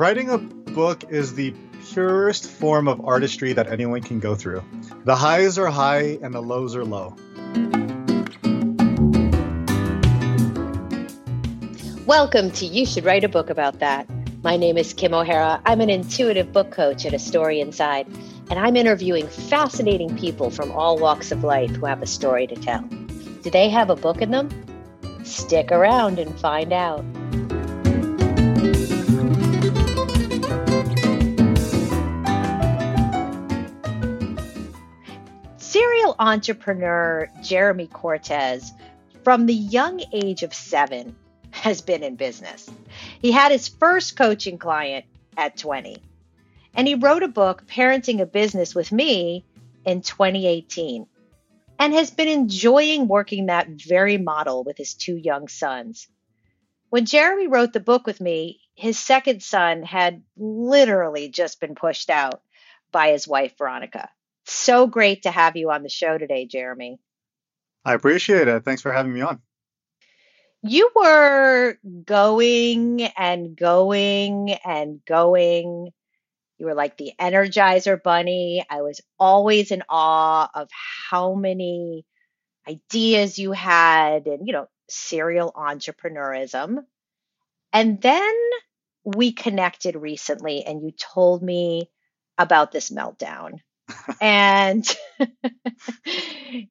[0.00, 1.54] Writing a book is the
[1.92, 4.64] purest form of artistry that anyone can go through.
[5.04, 7.14] The highs are high and the lows are low.
[12.06, 14.08] Welcome to You Should Write a Book About That.
[14.42, 15.60] My name is Kim O'Hara.
[15.66, 18.06] I'm an intuitive book coach at A Story Inside,
[18.48, 22.54] and I'm interviewing fascinating people from all walks of life who have a story to
[22.56, 22.80] tell.
[23.42, 24.48] Do they have a book in them?
[25.24, 27.04] Stick around and find out.
[36.20, 38.72] Entrepreneur Jeremy Cortez,
[39.24, 41.16] from the young age of seven,
[41.50, 42.70] has been in business.
[43.20, 45.06] He had his first coaching client
[45.36, 45.96] at 20,
[46.74, 49.46] and he wrote a book, Parenting a Business with Me,
[49.86, 51.06] in 2018,
[51.78, 56.06] and has been enjoying working that very model with his two young sons.
[56.90, 62.10] When Jeremy wrote the book with me, his second son had literally just been pushed
[62.10, 62.42] out
[62.92, 64.10] by his wife, Veronica.
[64.50, 66.98] So great to have you on the show today, Jeremy.
[67.84, 68.64] I appreciate it.
[68.64, 69.40] Thanks for having me on
[70.62, 75.90] you were going and going and going.
[76.58, 78.64] You were like the Energizer Bunny.
[78.68, 80.68] I was always in awe of
[81.10, 82.04] how many
[82.68, 86.78] ideas you had and, you know, serial entrepreneurism.
[87.72, 88.34] And then
[89.04, 91.88] we connected recently and you told me
[92.36, 93.60] about this meltdown
[94.20, 94.84] and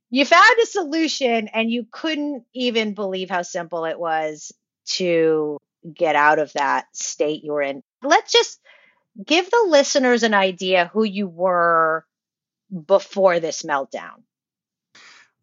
[0.10, 4.52] you found a solution and you couldn't even believe how simple it was
[4.86, 5.58] to
[5.94, 7.84] get out of that state you were in.
[8.04, 8.60] Let's just
[9.24, 12.06] give the listeners an idea who you were
[12.88, 14.24] before this meltdown.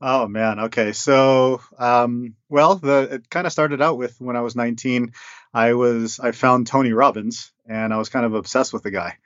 [0.00, 0.92] Oh man, okay.
[0.92, 5.12] So, um, well, the it kind of started out with when I was 19.
[5.54, 9.16] I was I found Tony Robbins, and I was kind of obsessed with the guy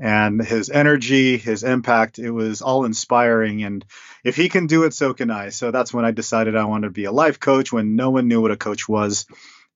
[0.00, 3.62] and his energy, his impact, it was all inspiring.
[3.62, 3.84] And
[4.24, 5.50] if he can do it, so can I.
[5.50, 8.26] So that's when I decided I wanted to be a life coach when no one
[8.26, 9.26] knew what a coach was.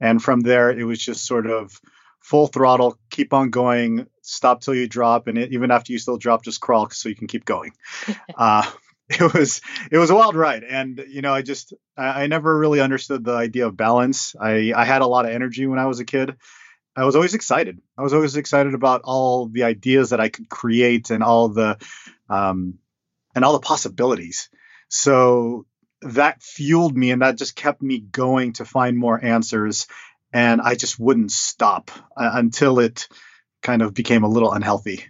[0.00, 1.78] And from there, it was just sort of
[2.20, 6.16] full throttle, keep on going, stop till you drop, and it, even after you still
[6.16, 7.72] drop, just crawl so you can keep going.
[8.34, 8.68] uh,
[9.10, 9.60] it was
[9.92, 13.22] it was a wild ride, and you know, I just I, I never really understood
[13.22, 14.34] the idea of balance.
[14.40, 16.36] I I had a lot of energy when I was a kid,
[16.96, 17.80] I was always excited.
[17.98, 21.78] I was always excited about all the ideas that I could create and all the
[22.28, 22.78] um,
[23.34, 24.48] and all the possibilities.
[24.88, 25.66] So
[26.02, 29.86] that fueled me and that just kept me going to find more answers.
[30.32, 33.08] And I just wouldn't stop uh, until it
[33.62, 35.04] kind of became a little unhealthy.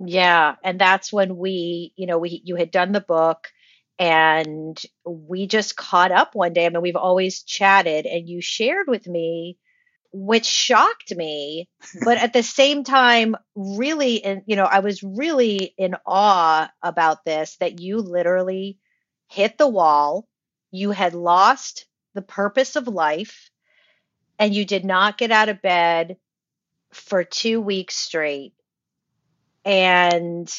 [0.00, 3.48] Yeah, and that's when we, you know, we you had done the book
[3.98, 6.66] and we just caught up one day.
[6.66, 9.58] I mean, we've always chatted and you shared with me
[10.16, 11.68] which shocked me
[12.04, 17.24] but at the same time really in you know i was really in awe about
[17.24, 18.78] this that you literally
[19.28, 20.28] hit the wall
[20.70, 23.50] you had lost the purpose of life
[24.38, 26.16] and you did not get out of bed
[26.92, 28.54] for 2 weeks straight.
[29.64, 30.52] And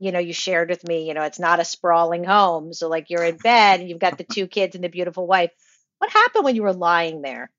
[0.00, 2.72] you know you shared with me you know it's not a sprawling home.
[2.72, 5.50] So like you're in bed and you've got the two kids and the beautiful wife.
[5.98, 7.50] What happened when you were lying there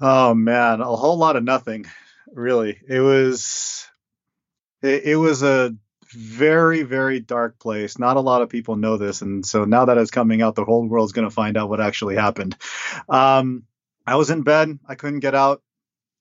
[0.00, 1.86] Oh man, a whole lot of nothing,
[2.30, 2.78] really.
[2.86, 3.86] It was
[4.82, 5.74] it, it was a
[6.12, 7.98] very very dark place.
[7.98, 10.64] Not a lot of people know this, and so now that it's coming out, the
[10.64, 12.56] whole world's going to find out what actually happened.
[13.08, 13.64] Um,
[14.06, 14.78] I was in bed.
[14.86, 15.62] I couldn't get out.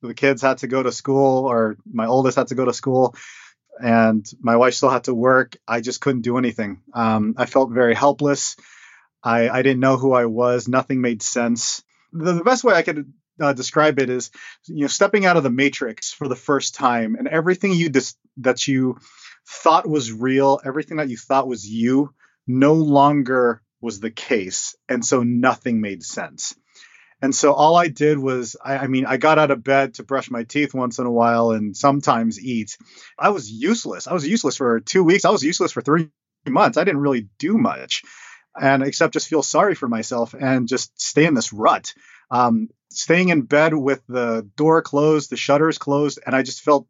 [0.02, 3.16] The kids had to go to school, or my oldest had to go to school,
[3.78, 5.58] and my wife still had to work.
[5.68, 6.82] I just couldn't do anything.
[6.94, 8.56] Um, I felt very helpless.
[9.22, 10.68] I, I didn't know who I was.
[10.68, 11.84] Nothing made sense.
[12.14, 14.32] The, the best way I could uh, describe it as
[14.66, 18.16] you know stepping out of the matrix for the first time and everything you dis-
[18.38, 18.98] that you
[19.48, 22.14] thought was real everything that you thought was you
[22.48, 26.56] no longer was the case and so nothing made sense.
[27.22, 30.04] And so all i did was I, I mean i got out of bed to
[30.04, 32.78] brush my teeth once in a while and sometimes eat.
[33.18, 34.08] I was useless.
[34.08, 35.26] I was useless for two weeks.
[35.26, 36.10] I was useless for three
[36.48, 36.78] months.
[36.78, 38.04] I didn't really do much
[38.60, 41.94] and except just feel sorry for myself and just stay in this rut.
[42.32, 46.88] Um, staying in bed with the door closed, the shutters closed, and I just felt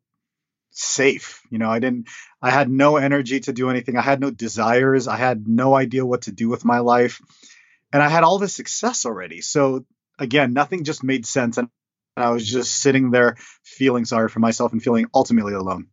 [0.71, 1.41] safe.
[1.49, 2.09] You know, I didn't,
[2.41, 3.97] I had no energy to do anything.
[3.97, 5.07] I had no desires.
[5.07, 7.21] I had no idea what to do with my life.
[7.91, 9.41] And I had all this success already.
[9.41, 9.85] So
[10.19, 11.57] again, nothing just made sense.
[11.57, 11.69] And
[12.17, 15.87] I was just sitting there feeling sorry for myself and feeling ultimately alone.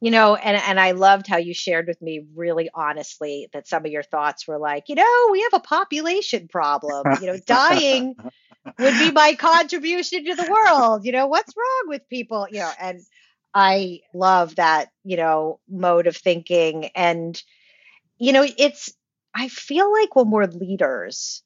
[0.00, 3.86] You know, and and I loved how you shared with me really honestly that some
[3.86, 7.04] of your thoughts were like, you know, we have a population problem.
[7.20, 8.16] You know, dying
[8.64, 11.04] would be my contribution to the world.
[11.04, 12.46] You know, what's wrong with people?
[12.50, 13.00] You know, and
[13.54, 16.86] I love that, you know, mode of thinking.
[16.94, 17.40] And,
[18.18, 18.92] you know, it's,
[19.34, 21.42] I feel like when we're leaders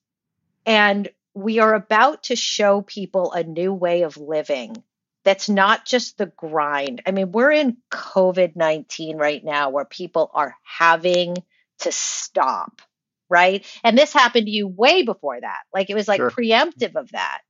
[0.64, 4.82] and we are about to show people a new way of living
[5.26, 7.02] that's not just the grind.
[7.04, 11.36] I mean, we're in COVID 19 right now where people are having
[11.80, 12.80] to stop,
[13.28, 13.64] right?
[13.82, 15.60] And this happened to you way before that.
[15.72, 16.30] Like it was like sure.
[16.30, 17.40] preemptive of that.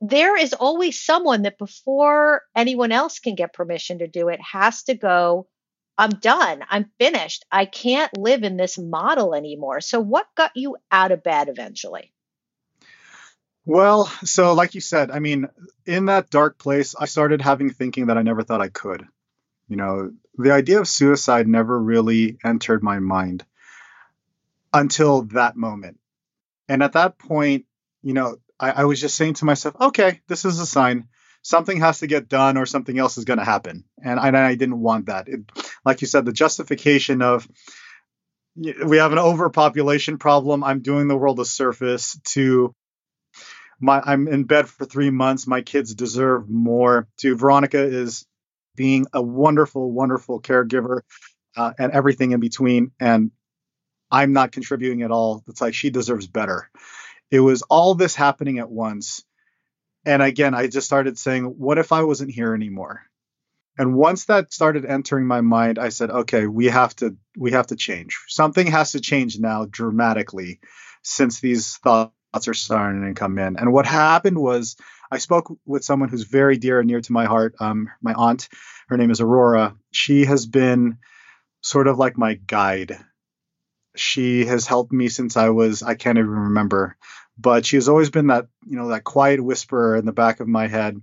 [0.00, 4.82] There is always someone that before anyone else can get permission to do it has
[4.84, 5.46] to go,
[5.96, 6.62] I'm done.
[6.68, 7.44] I'm finished.
[7.50, 9.80] I can't live in this model anymore.
[9.80, 12.12] So, what got you out of bed eventually?
[13.64, 15.48] Well, so like you said, I mean,
[15.86, 19.06] in that dark place, I started having thinking that I never thought I could.
[19.68, 23.44] You know, the idea of suicide never really entered my mind
[24.74, 25.98] until that moment.
[26.68, 27.66] And at that point,
[28.02, 31.08] you know, I, I was just saying to myself, okay, this is a sign.
[31.42, 33.84] Something has to get done or something else is going to happen.
[34.02, 35.28] And I, I didn't want that.
[35.28, 35.40] It,
[35.84, 37.46] like you said, the justification of
[38.56, 40.62] we have an overpopulation problem.
[40.62, 42.74] I'm doing the world a service to
[43.80, 45.46] my I'm in bed for three months.
[45.46, 47.08] My kids deserve more.
[47.18, 48.24] To Veronica is
[48.76, 51.00] being a wonderful, wonderful caregiver
[51.56, 52.92] uh, and everything in between.
[53.00, 53.32] And
[54.10, 55.42] I'm not contributing at all.
[55.48, 56.70] It's like she deserves better.
[57.30, 59.24] It was all this happening at once.
[60.06, 63.02] And again, I just started saying, what if I wasn't here anymore?
[63.76, 67.68] And once that started entering my mind, I said, okay, we have to we have
[67.68, 68.20] to change.
[68.28, 70.60] Something has to change now dramatically
[71.02, 72.12] since these thoughts
[72.46, 73.56] are starting to come in.
[73.56, 74.76] And what happened was
[75.10, 78.48] I spoke with someone who's very dear and near to my heart, um, my aunt.
[78.88, 79.76] Her name is Aurora.
[79.90, 80.98] She has been
[81.60, 82.98] sort of like my guide.
[83.96, 86.96] She has helped me since I was, I can't even remember,
[87.38, 90.48] but she has always been that, you know, that quiet whisperer in the back of
[90.48, 91.00] my head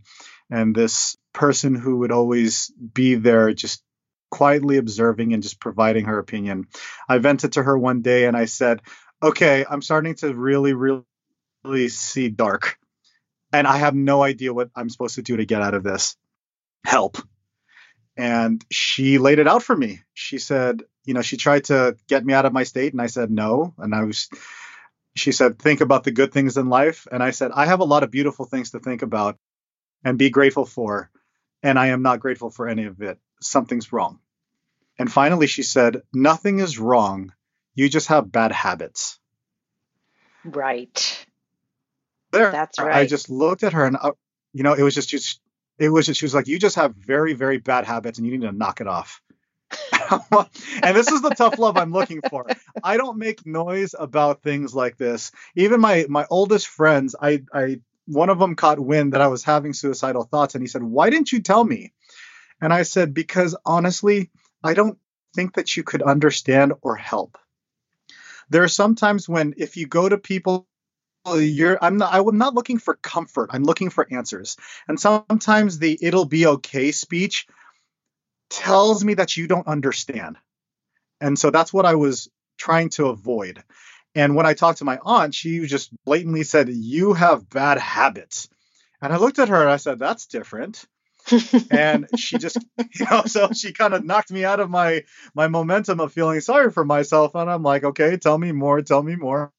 [0.49, 3.83] and this person who would always be there just
[4.29, 6.67] quietly observing and just providing her opinion.
[7.07, 8.81] I vented to her one day and I said,
[9.23, 11.03] okay, I'm starting to really, really
[11.63, 12.77] really see dark.
[13.53, 16.15] And I have no idea what I'm supposed to do to get out of this.
[16.85, 17.17] Help.
[18.17, 20.01] And she laid it out for me.
[20.13, 23.07] She said, you know, she tried to get me out of my state, and I
[23.07, 23.73] said no.
[23.77, 24.29] And I was,
[25.15, 27.07] she said, think about the good things in life.
[27.11, 29.37] And I said, I have a lot of beautiful things to think about
[30.03, 31.09] and be grateful for.
[31.63, 33.19] And I am not grateful for any of it.
[33.41, 34.19] Something's wrong.
[34.97, 37.33] And finally, she said, nothing is wrong.
[37.75, 39.19] You just have bad habits.
[40.43, 41.25] Right
[42.31, 42.51] there.
[42.51, 42.95] That's right.
[42.95, 44.11] I just looked at her and, uh,
[44.53, 45.39] you know, it was just, just,
[45.77, 48.37] it was just, she was like, you just have very, very bad habits and you
[48.37, 49.21] need to knock it off.
[50.83, 52.47] and this is the tough love I'm looking for.
[52.83, 55.31] I don't make noise about things like this.
[55.55, 59.43] Even my my oldest friends, I I one of them caught wind that I was
[59.43, 61.93] having suicidal thoughts and he said, "Why didn't you tell me?"
[62.59, 64.29] And I said, "Because honestly,
[64.63, 64.97] I don't
[65.35, 67.37] think that you could understand or help."
[68.49, 70.67] There are sometimes when if you go to people
[71.35, 74.57] you're i'm not i'm not looking for comfort i'm looking for answers
[74.87, 77.45] and sometimes the it'll be okay speech
[78.51, 80.37] tells me that you don't understand.
[81.19, 83.63] And so that's what i was trying to avoid.
[84.13, 88.49] And when i talked to my aunt she just blatantly said you have bad habits.
[89.01, 90.85] And i looked at her and i said that's different.
[91.71, 95.47] And she just you know so she kind of knocked me out of my my
[95.47, 97.33] momentum of feeling sorry for myself.
[97.35, 99.51] And i'm like okay tell me more tell me more.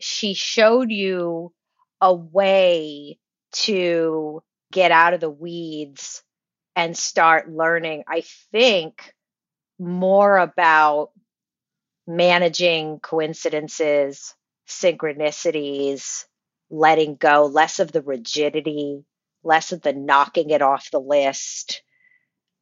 [0.00, 1.52] She showed you
[2.00, 3.18] a way
[3.50, 6.22] to get out of the weeds
[6.78, 9.12] and start learning, I think,
[9.80, 11.10] more about
[12.06, 14.32] managing coincidences,
[14.68, 16.24] synchronicities,
[16.70, 19.04] letting go, less of the rigidity,
[19.42, 21.82] less of the knocking it off the list.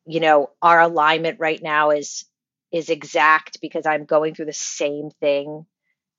[0.06, 2.24] You know, our alignment right now is
[2.72, 5.66] is exact because I'm going through the same thing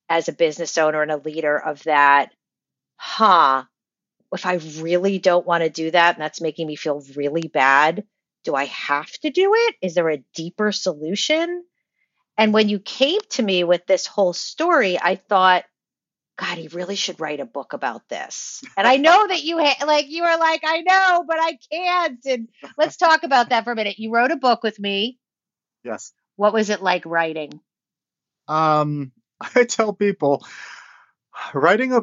[0.08, 2.30] as a business owner and a leader of that,
[2.94, 3.64] huh,
[4.32, 8.04] if I really don't want to do that and that's making me feel really bad,
[8.44, 9.74] do I have to do it?
[9.82, 11.64] Is there a deeper solution?
[12.36, 15.64] And when you came to me with this whole story, I thought,
[16.36, 18.62] God, he really should write a book about this.
[18.76, 22.20] And I know that you ha- like you are like, I know, but I can't.
[22.24, 23.98] And let's talk about that for a minute.
[23.98, 25.18] You wrote a book with me.
[25.82, 26.12] Yes.
[26.36, 27.60] What was it like writing?
[28.46, 30.46] Um, I tell people
[31.52, 32.02] writing a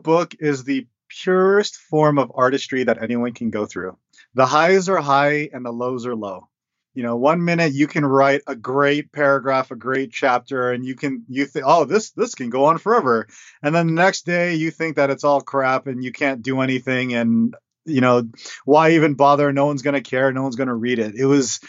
[0.00, 3.96] book is the purest form of artistry that anyone can go through.
[4.34, 6.48] The highs are high and the lows are low.
[6.94, 10.96] you know one minute you can write a great paragraph a great chapter and you
[10.96, 13.28] can you think oh this this can go on forever.
[13.62, 16.60] And then the next day you think that it's all crap and you can't do
[16.60, 18.28] anything and you know
[18.64, 19.52] why even bother?
[19.52, 20.32] No one's to care.
[20.32, 21.14] No one's to read it.
[21.14, 21.60] It was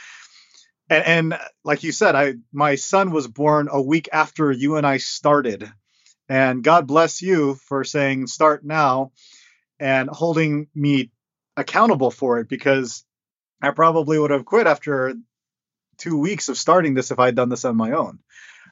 [0.90, 4.86] and, and like you said i my son was born a week after you and
[4.88, 5.72] i started
[6.30, 9.12] and god bless you for saying start now
[9.80, 11.12] and holding me
[11.58, 13.04] accountable for it because
[13.62, 15.14] I probably would have quit after
[15.98, 18.20] two weeks of starting this if I'd done this on my own.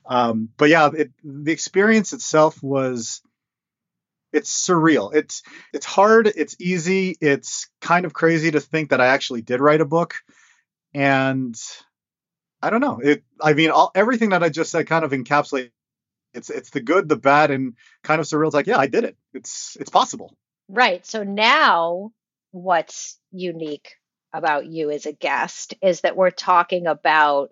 [0.06, 3.22] Um, but yeah, it, the experience itself was
[4.32, 5.14] it's surreal.
[5.14, 6.28] It's it's hard.
[6.28, 7.18] It's easy.
[7.20, 10.16] It's kind of crazy to think that I actually did write a book,
[10.94, 11.56] and
[12.62, 13.00] I don't know.
[13.04, 13.24] It.
[13.42, 15.72] I mean, all, everything that I just said kind of encapsulate.
[16.34, 18.48] It's it's the good, the bad, and kind of surreal.
[18.48, 19.18] It's like, yeah, I did it.
[19.34, 20.36] It's it's possible.
[20.70, 21.06] Right.
[21.06, 22.12] So now,
[22.52, 23.96] what's unique
[24.34, 27.52] about you as a guest is that we're talking about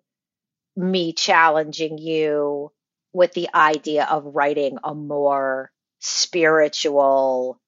[0.75, 2.71] me challenging you
[3.13, 7.59] with the idea of writing a more spiritual,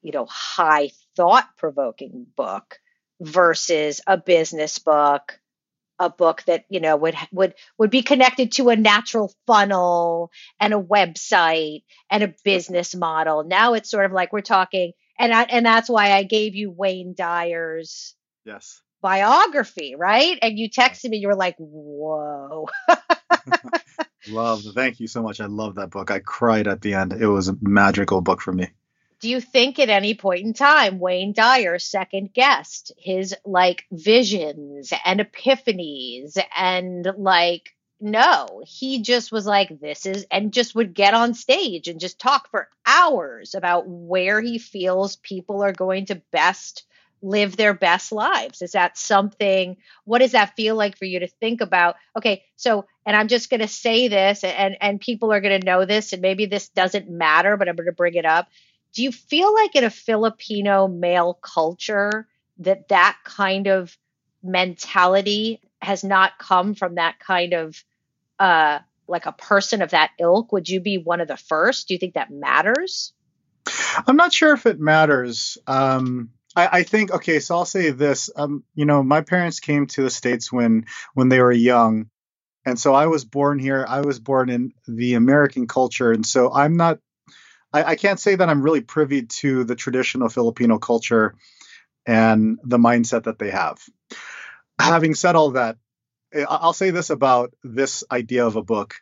[0.00, 2.78] you know, high thought provoking book
[3.20, 5.38] versus a business book
[6.02, 10.30] a book that you know would would would be connected to a natural funnel
[10.60, 15.32] and a website and a business model now it's sort of like we're talking and
[15.32, 18.80] I, and that's why I gave you Wayne Dyer's Yes.
[19.00, 20.38] Biography, right?
[20.42, 22.68] And you texted me, you were like, whoa.
[24.28, 25.40] love, thank you so much.
[25.40, 26.10] I love that book.
[26.10, 27.12] I cried at the end.
[27.12, 28.68] It was a magical book for me.
[29.22, 34.92] Do you think at any point in time, Wayne Dyer, second guest, his like visions
[35.04, 41.14] and epiphanies and like, no, he just was like, this is, and just would get
[41.14, 46.20] on stage and just talk for hours about where he feels people are going to
[46.32, 46.84] best
[47.22, 48.60] live their best lives?
[48.60, 49.76] Is that something?
[50.04, 51.94] What does that feel like for you to think about?
[52.16, 55.64] Okay, so and I'm just going to say this, and and people are going to
[55.64, 58.48] know this, and maybe this doesn't matter, but I'm going to bring it up.
[58.94, 63.96] Do you feel like in a Filipino male culture that that kind of
[64.42, 67.82] mentality has not come from that kind of
[68.38, 71.94] uh like a person of that ilk would you be one of the first do
[71.94, 73.12] you think that matters
[74.06, 78.28] i'm not sure if it matters um I, I, think okay, so I'll say this.
[78.36, 80.84] Um, you know, my parents came to the states when
[81.14, 82.10] when they were young,
[82.66, 83.86] and so I was born here.
[83.88, 86.98] I was born in the American culture, and so I'm not.
[87.72, 91.34] I, I can't say that I'm really privy to the traditional Filipino culture
[92.06, 93.78] and the mindset that they have.
[94.78, 95.76] Having said all that,
[96.48, 98.94] I'll say this about this idea of a book.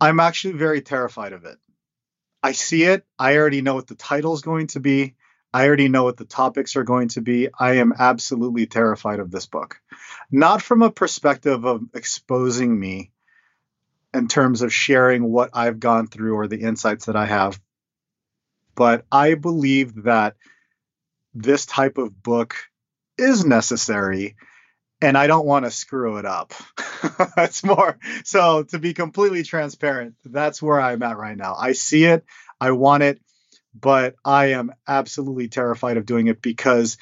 [0.00, 1.58] I'm actually very terrified of it.
[2.42, 3.04] I see it.
[3.18, 5.14] I already know what the title is going to be.
[5.54, 7.48] I already know what the topics are going to be.
[7.58, 9.80] I am absolutely terrified of this book.
[10.30, 13.12] Not from a perspective of exposing me
[14.14, 17.60] in terms of sharing what I've gone through or the insights that I have,
[18.74, 20.36] but I believe that
[21.34, 22.56] this type of book
[23.16, 24.36] is necessary
[25.00, 26.52] and I don't want to screw it up.
[27.36, 31.54] that's more so to be completely transparent, that's where I'm at right now.
[31.58, 32.24] I see it,
[32.60, 33.20] I want it
[33.74, 36.98] but I am absolutely terrified of doing it because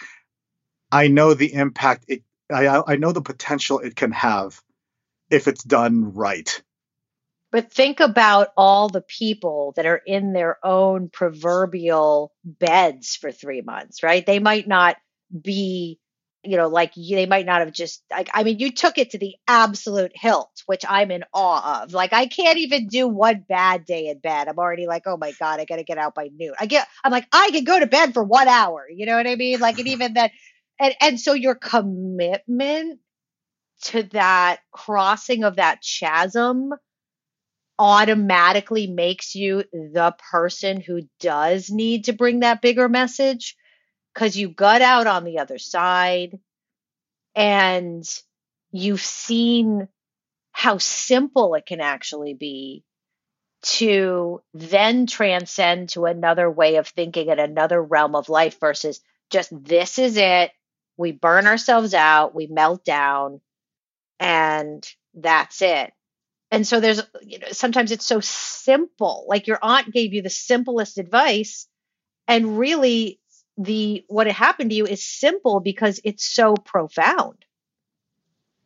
[0.90, 4.60] I know the impact it I, I know the potential it can have
[5.30, 6.62] if it's done right.
[7.52, 13.60] But think about all the people that are in their own proverbial beds for three
[13.60, 14.24] months, right?
[14.24, 14.96] They might not
[15.42, 15.98] be
[16.42, 19.18] you know, like they might not have just like I mean, you took it to
[19.18, 21.92] the absolute hilt, which I'm in awe of.
[21.92, 24.48] Like I can't even do one bad day in bed.
[24.48, 26.54] I'm already like, oh my god, I got to get out by noon.
[26.58, 28.86] I get, I'm like, I can go to bed for one hour.
[28.90, 29.60] You know what I mean?
[29.60, 30.32] Like, and even that,
[30.78, 33.00] and and so your commitment
[33.82, 36.72] to that crossing of that chasm
[37.80, 43.56] automatically makes you the person who does need to bring that bigger message
[44.12, 46.38] because you got out on the other side
[47.34, 48.04] and
[48.70, 49.88] you've seen
[50.52, 52.84] how simple it can actually be
[53.62, 59.48] to then transcend to another way of thinking and another realm of life versus just
[59.64, 60.50] this is it.
[60.98, 63.40] We burn ourselves out, we melt down,
[64.18, 65.94] and that's it.
[66.50, 69.26] And so there's, you know, sometimes it's so simple.
[69.28, 71.68] Like your aunt gave you the simplest advice,
[72.26, 73.20] and really
[73.56, 77.44] the what happened to you is simple because it's so profound.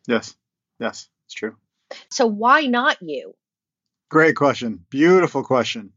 [0.07, 0.35] Yes.
[0.79, 1.57] Yes, it's true.
[2.11, 3.35] So why not you?
[4.09, 4.85] Great question.
[4.91, 5.93] Beautiful question.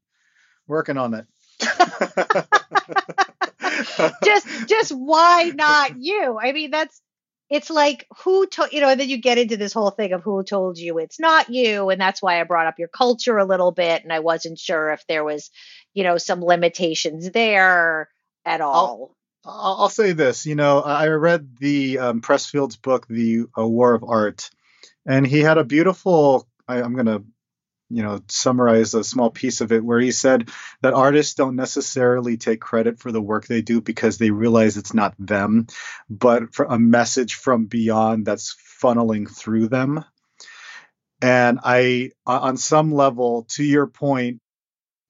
[0.67, 1.25] Working on it.
[4.23, 6.37] just just why not you?
[6.41, 7.01] I mean that's
[7.49, 10.23] it's like who told you know and then you get into this whole thing of
[10.23, 13.45] who told you it's not you and that's why i brought up your culture a
[13.45, 15.49] little bit and i wasn't sure if there was
[15.93, 18.09] you know some limitations there
[18.45, 19.15] at all.
[19.45, 23.93] I'll, I'll say this you know i read the um, pressfield's book the uh, war
[23.93, 24.49] of art
[25.05, 27.23] and he had a beautiful I, i'm going to
[27.89, 30.49] you know summarize a small piece of it where he said
[30.81, 34.93] that artists don't necessarily take credit for the work they do because they realize it's
[34.93, 35.67] not them
[36.09, 40.03] but for a message from beyond that's funneling through them.
[41.21, 44.39] And i on some level to your point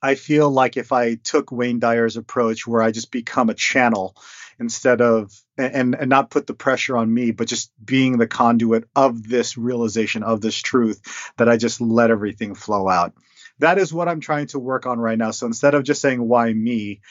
[0.02, 4.16] i feel like if i took wayne dyer's approach where i just become a channel
[4.60, 8.86] instead of and and not put the pressure on me but just being the conduit
[8.96, 11.02] of this realization of this truth
[11.38, 13.14] that i just let everything flow out.
[13.60, 15.32] That is what i'm trying to work on right now.
[15.32, 17.02] So instead of just saying why me?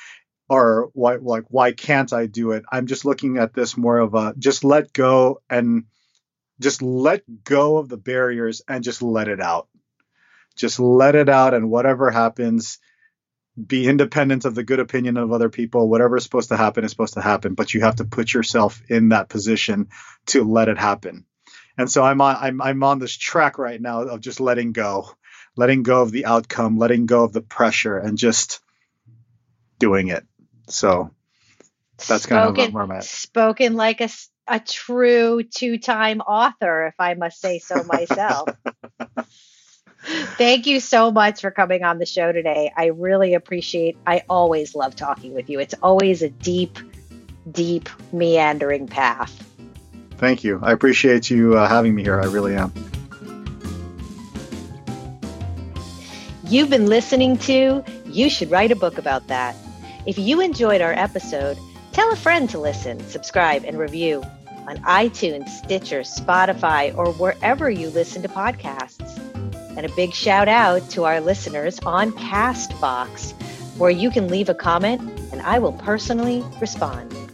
[0.49, 2.65] or why like why can't i do it?
[2.71, 5.87] I'm just looking at this more of a just let go and
[6.61, 9.69] just let go of the barriers and just let it out.
[10.55, 12.79] Just let it out and whatever happens
[13.65, 15.89] be independent of the good opinion of other people.
[15.89, 18.83] Whatever is supposed to happen is supposed to happen, but you have to put yourself
[18.89, 19.89] in that position
[20.27, 21.25] to let it happen.
[21.79, 25.11] And so I'm on I'm I'm on this track right now of just letting go,
[25.57, 28.61] letting go of the outcome, letting go of the pressure, and just
[29.79, 30.25] doing it.
[30.69, 31.11] So
[31.97, 33.05] that's spoken, kind of where I'm at.
[33.05, 34.09] Spoken like a
[34.49, 38.49] a true two time author, if I must say so myself.
[40.07, 42.73] Thank you so much for coming on the show today.
[42.77, 45.59] I really appreciate I always love talking with you.
[45.59, 46.79] It's always a deep,
[47.51, 49.43] deep meandering path.
[50.19, 50.61] Thank you.
[50.63, 52.21] I appreciate you uh, having me here.
[52.21, 52.73] I really am.
[56.45, 59.57] You've been listening to You Should Write a Book About That.
[60.07, 61.59] If you enjoyed our episode,
[61.91, 64.23] tell a friend to listen, subscribe, and review
[64.69, 68.96] on iTunes, Stitcher, Spotify, or wherever you listen to podcasts.
[69.77, 73.33] And a big shout out to our listeners on Castbox,
[73.79, 75.03] where you can leave a comment
[75.33, 77.26] and I will personally respond.